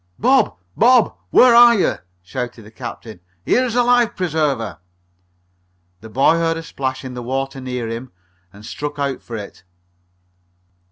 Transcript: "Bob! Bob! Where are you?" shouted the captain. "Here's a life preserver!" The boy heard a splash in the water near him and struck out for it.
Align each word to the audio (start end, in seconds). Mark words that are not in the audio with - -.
"Bob! 0.17 0.55
Bob! 0.75 1.15
Where 1.29 1.53
are 1.53 1.75
you?" 1.75 1.93
shouted 2.23 2.63
the 2.63 2.71
captain. 2.71 3.19
"Here's 3.45 3.75
a 3.75 3.83
life 3.83 4.15
preserver!" 4.15 4.79
The 5.99 6.09
boy 6.09 6.37
heard 6.39 6.57
a 6.57 6.63
splash 6.63 7.05
in 7.05 7.13
the 7.13 7.21
water 7.21 7.61
near 7.61 7.87
him 7.87 8.11
and 8.51 8.65
struck 8.65 8.97
out 8.97 9.21
for 9.21 9.35
it. 9.35 9.63